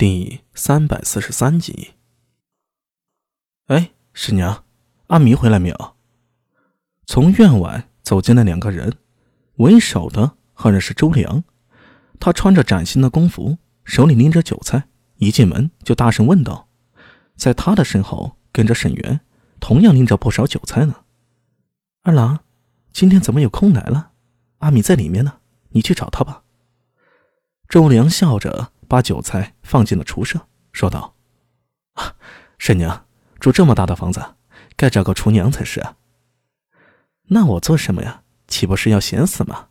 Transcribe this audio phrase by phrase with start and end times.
[0.00, 1.90] 第三百四十三集。
[3.66, 4.64] 哎，师娘，
[5.08, 5.96] 阿弥回来没有？
[7.04, 8.96] 从院外走进来两个人，
[9.56, 11.44] 为首的赫然是周良，
[12.18, 16.66] 他穿着崭新的工服，手里拎着酒菜，一进门就大声问道。
[17.36, 19.20] 在他的身后跟着沈源，
[19.60, 21.04] 同样拎着不少酒菜呢。
[22.04, 22.40] 二郎，
[22.90, 24.12] 今天怎么有空来了？
[24.60, 26.42] 阿米在里面呢，你去找他吧。
[27.68, 28.72] 周良笑着。
[28.90, 31.14] 把酒菜放进了厨舍，说道
[31.94, 32.16] ：“啊，
[32.58, 33.06] 沈娘
[33.38, 34.34] 住这么大的房子，
[34.74, 35.96] 该找个厨娘才是啊。
[37.28, 38.24] 那我做什么呀？
[38.48, 39.68] 岂不是要闲死吗？”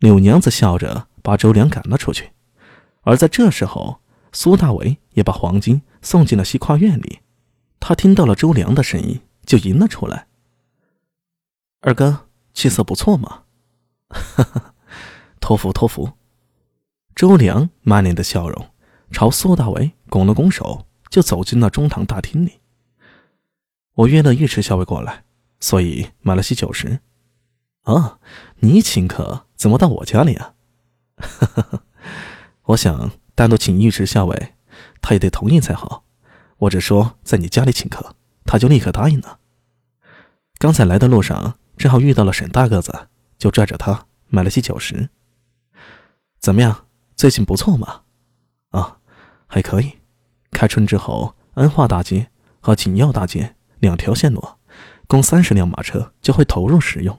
[0.00, 2.32] 柳娘子笑着把周良赶了出去。
[3.02, 4.00] 而在这时候，
[4.32, 7.20] 苏大为也把黄金送进了西跨院里。
[7.78, 10.28] 他听到了周良的声音，就迎了出来
[11.82, 13.42] ：“二哥，气色不错嘛。
[14.08, 14.74] ”“哈哈，
[15.40, 16.16] 托福托福。”
[17.22, 18.66] 周良满脸的笑容，
[19.12, 22.58] 朝苏大为拱了拱手，就走进了中堂大厅里。
[23.94, 25.22] 我约了尉迟校尉过来，
[25.60, 26.98] 所以买了些酒食。
[27.82, 28.18] 啊，
[28.56, 30.54] 你请客怎么到我家里啊？
[31.16, 31.84] 哈 哈
[32.64, 34.54] 我想单独请尉迟校尉，
[35.00, 36.02] 他也得同意才好。
[36.58, 39.38] 我只说在你家里请客，他就立刻答应了。
[40.58, 43.06] 刚才来的路上正好遇到了沈大个子，
[43.38, 45.10] 就拽着他买了些酒食。
[46.40, 46.86] 怎么样？
[47.22, 48.00] 最近不错嘛，
[48.70, 48.98] 啊，
[49.46, 49.92] 还可以。
[50.50, 54.44] 开春之后，安化大街和锦耀大街两条线路，
[55.06, 57.16] 共三十辆马车就会投入使用。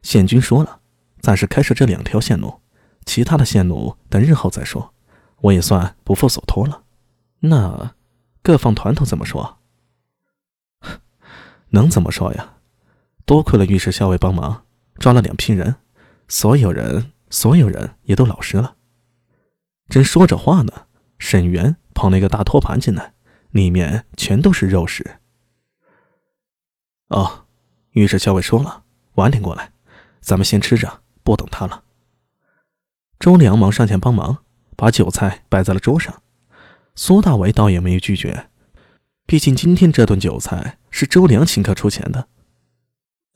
[0.00, 0.78] 县军说了，
[1.18, 2.60] 暂时开设这两条线路，
[3.04, 4.94] 其他的线路等日后再说。
[5.40, 6.84] 我也算不负所托了。
[7.40, 7.96] 那
[8.44, 9.58] 各方团头怎么说？
[11.70, 12.58] 能怎么说呀？
[13.26, 14.66] 多亏了御史校尉帮忙，
[15.00, 15.74] 抓了两批人，
[16.28, 18.76] 所有人，所有人也都老实了。
[19.92, 20.86] 正说着话呢，
[21.18, 23.12] 沈源捧了一个大托盘进来，
[23.50, 25.18] 里面全都是肉食。
[27.08, 27.44] 哦，
[27.90, 28.84] 御史校尉说了，
[29.16, 29.74] 晚点过来，
[30.18, 31.84] 咱们先吃着，不等他了。
[33.18, 34.38] 周良忙上前帮忙，
[34.76, 36.22] 把酒菜摆在了桌上。
[36.94, 38.48] 苏大为倒也没有拒绝，
[39.26, 42.28] 毕竟今天这顿酒菜是周良请客出钱的。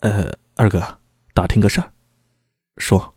[0.01, 1.01] 呃，二哥，
[1.35, 1.93] 打听个事儿，
[2.79, 3.15] 说，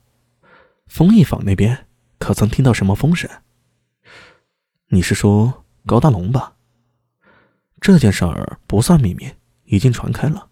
[0.88, 1.86] 丰益坊那边。
[2.20, 3.30] 可曾听到什么风声？
[4.90, 6.54] 你是说高大龙吧？
[7.82, 9.32] 这件事儿不算秘密，
[9.64, 10.50] 已经传开了。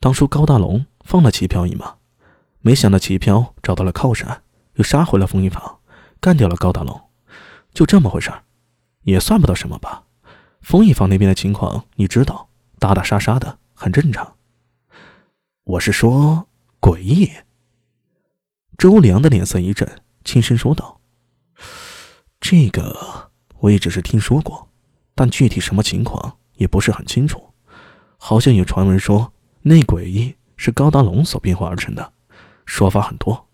[0.00, 1.96] 当初高大龙放了齐飘一马，
[2.60, 4.42] 没想到齐飘找到了靠山，
[4.74, 5.80] 又杀回了风一坊，
[6.18, 7.00] 干掉了高大龙，
[7.74, 8.42] 就这么回事儿，
[9.02, 10.04] 也算不到什么吧。
[10.62, 12.48] 风一坊那边的情况你知道，
[12.78, 14.36] 打打杀杀的很正常。
[15.64, 16.48] 我是说
[16.80, 17.30] 诡异。
[18.78, 19.86] 周良的脸色一震。
[20.24, 21.00] 轻声说道
[22.40, 24.68] ：“这个我也只是听说过，
[25.14, 27.52] 但具体什么情况也不是很清楚。
[28.16, 29.32] 好像有传闻说
[29.62, 32.12] 那诡异是高大龙所变化而成的，
[32.66, 33.48] 说法很多。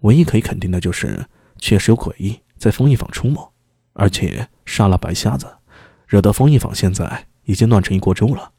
[0.00, 1.26] 唯一可以肯定的就是，
[1.58, 3.52] 确实有诡异在丰益坊出没，
[3.92, 5.58] 而且杀了白瞎子，
[6.06, 8.52] 惹得丰益坊现在已经乱成一锅粥了。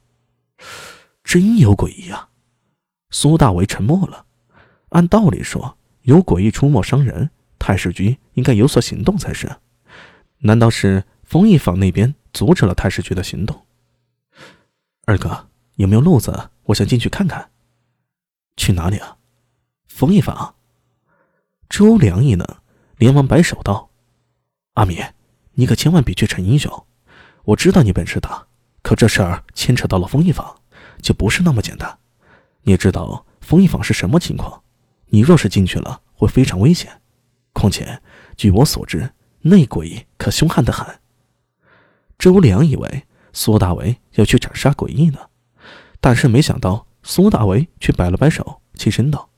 [1.23, 2.29] 真有诡异啊！”
[3.11, 4.25] 苏大为沉默了。
[4.89, 7.31] 按道理说，有诡异出没伤人。
[7.63, 9.49] 太史局应该有所行动才是，
[10.39, 13.65] 难道是丰益坊那边阻止了太史局的行动？
[15.05, 16.49] 二哥，有没有路子？
[16.63, 17.51] 我想进去看看。
[18.57, 19.15] 去哪里啊？
[19.87, 20.55] 丰益坊。
[21.69, 22.45] 周良一愣，
[22.97, 23.89] 连忙摆手道
[24.75, 25.01] ：“阿米，
[25.53, 26.85] 你可千万别去逞英雄。
[27.45, 28.45] 我知道你本事大，
[28.81, 30.59] 可这事儿牵扯到了丰益坊，
[31.01, 31.97] 就不是那么简单。
[32.63, 34.63] 你也知道丰益坊是什么情况？
[35.05, 36.99] 你若是进去了，会非常危险。”
[37.53, 38.01] 况且，
[38.35, 40.99] 据我所知，内鬼可凶悍的很。
[42.17, 45.19] 周良以为苏大为要去斩杀诡异呢，
[45.99, 49.29] 但是没想到苏大为却摆了摆手，起身道：“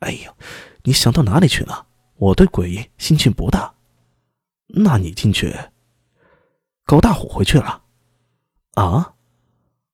[0.00, 0.36] 哎呦，
[0.82, 1.86] 你想到哪里去了？
[2.16, 3.74] 我对诡异兴趣不大。
[4.68, 5.54] 那你进去。”
[6.86, 7.82] 高大虎回去了。
[8.74, 9.14] 啊？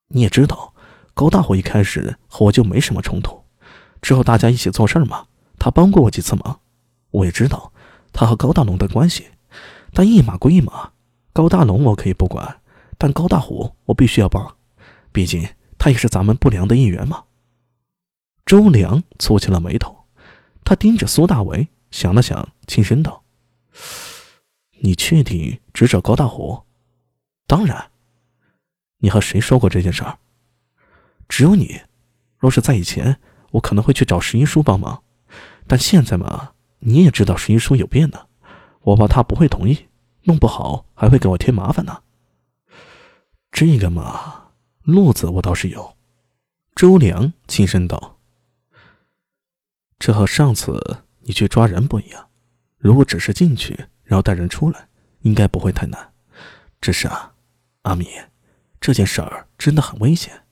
[0.09, 0.75] 你也知道，
[1.15, 3.45] 高大虎一开始和我就没什么冲突，
[4.01, 5.27] 之后大家一起做事嘛，
[5.59, 6.61] 他帮过我几次忙。
[7.11, 7.73] 我也知道
[8.13, 9.27] 他和高大龙的关系，
[9.93, 10.93] 但一码归一码，
[11.33, 12.61] 高大龙我可以不管，
[12.99, 14.57] 但高大虎我必须要帮，
[15.13, 15.49] 毕竟
[15.79, 17.25] 他也是咱们不良的一员嘛。
[18.47, 20.05] 周良蹙起了眉头，
[20.65, 23.23] 他盯着苏大为，想了想，轻声道
[24.83, 26.63] ：“你确定只找高大虎？
[27.47, 27.91] 当然。
[28.99, 30.19] 你和谁说过这件事儿？
[31.29, 31.81] 只有你。
[32.39, 33.19] 若是在以前，
[33.53, 35.03] 我可能会去找石英叔帮忙，
[35.67, 38.29] 但现在嘛……”你也知道十一叔有变的，
[38.81, 39.89] 我怕他不会同意，
[40.25, 42.03] 弄不好还会给我添麻烦呢。
[43.51, 44.51] 这个嘛，
[44.83, 45.97] 路子我倒是有。
[46.75, 48.19] 周良轻声道
[49.99, 52.29] ：“这和上次你去抓人不一样。
[52.79, 54.89] 如果只是进去，然后带人出来，
[55.21, 56.13] 应该不会太难。
[56.81, 57.35] 只是啊，
[57.83, 58.09] 阿米，
[58.81, 60.45] 这件事儿真的很危险。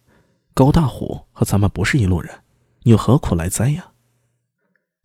[0.53, 2.43] 高大虎和咱们不是一路人，
[2.83, 3.93] 你又何苦来哉呀？”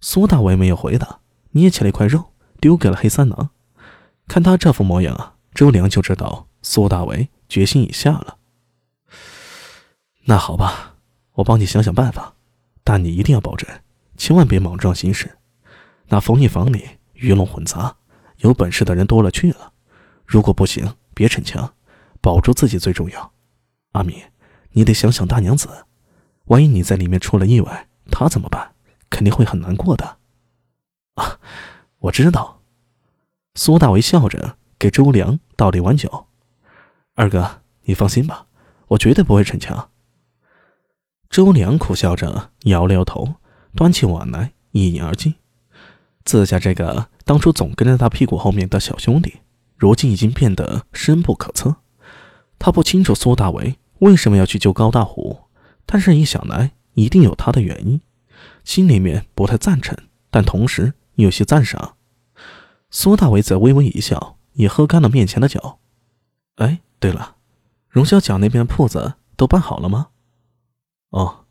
[0.05, 1.21] 苏大为没有回答，
[1.51, 3.51] 捏起了一块肉，丢给了黑三郎。
[4.27, 8.37] 看他这副模样啊，周良就知道苏大为决心已下了。
[10.25, 10.95] 那好吧。
[11.35, 12.33] 我帮你想想办法，
[12.83, 13.67] 但你一定要保证，
[14.17, 15.37] 千万别莽撞行事。
[16.07, 17.95] 那封印房里鱼龙混杂，
[18.39, 19.71] 有本事的人多了去了。
[20.25, 21.73] 如果不行，别逞强，
[22.19, 23.31] 保住自己最重要。
[23.93, 24.21] 阿敏，
[24.73, 25.69] 你得想想大娘子，
[26.47, 28.72] 万一你在里面出了意外，她怎么办？
[29.13, 30.17] 肯定会很难过的。
[31.13, 31.37] 啊，
[31.99, 32.61] 我知道。
[33.53, 36.25] 苏大为笑着给周良倒了一碗酒。
[37.13, 38.47] 二哥，你放心吧，
[38.87, 39.91] 我绝对不会逞强。
[41.29, 43.35] 周良苦笑着摇了摇头，
[43.75, 45.35] 端起碗来一饮而尽。
[46.25, 49.41] 自家这个当初总跟在他屁股后面的小兄弟，
[49.77, 51.75] 如今已经变得深不可测。
[52.57, 55.41] 他不清楚苏大为为什么要去救高大虎，
[55.85, 58.01] 但是一想来，一定有他的原因，
[58.63, 59.97] 心里面不太赞成，
[60.29, 61.97] 但同时有些赞赏。
[62.89, 65.79] 苏大为则微微一笑，也喝干了面前的酒。
[66.55, 67.37] 哎，对了，
[67.89, 70.09] 荣小甲那边铺子都办好了吗？
[71.09, 71.45] 哦，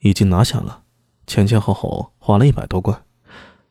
[0.00, 0.84] 已经拿下了，
[1.26, 3.04] 前前后后花了一百多贯。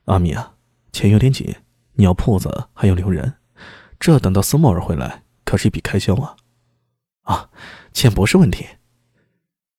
[0.05, 0.55] 阿米啊，
[0.91, 1.55] 钱有点紧，
[1.93, 3.35] 你要铺子还要留人，
[3.99, 6.35] 这等到苏沫儿回来可是一笔开销啊！
[7.23, 7.49] 啊，
[7.93, 8.65] 钱不是问题。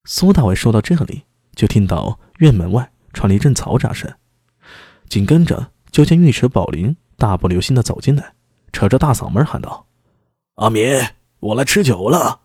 [0.05, 4.13] 苏大伟说到这里，就听到院门外传来一阵嘈杂声，
[5.09, 8.33] 紧跟着就见尉迟宝林大步流星的走进来，
[8.73, 9.87] 扯着大嗓门喊道
[10.57, 11.01] ：“阿敏，
[11.41, 12.41] 我来吃酒了。”